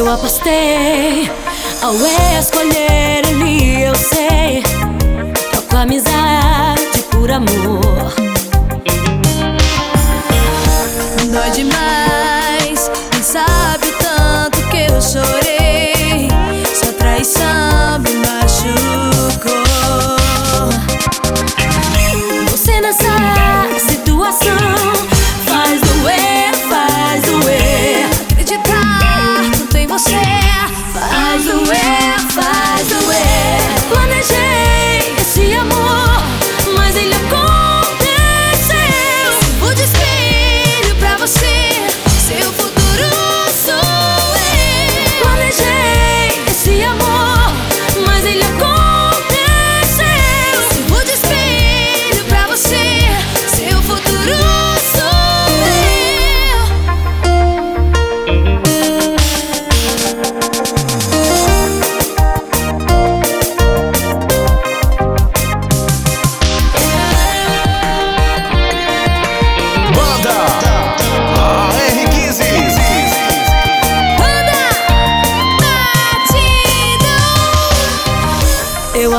[0.00, 1.30] eu apostei
[1.82, 1.94] ao
[2.38, 2.99] escolher.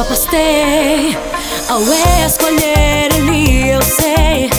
[0.02, 1.18] só postei
[1.70, 1.80] Ao
[2.26, 4.50] escolher ele eu sei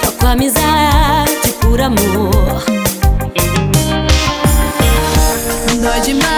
[0.00, 2.64] Troco amizade por amor.
[5.70, 6.33] Não Dói demais.